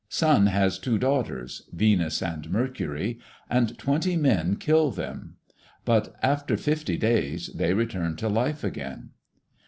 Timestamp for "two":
0.79-0.97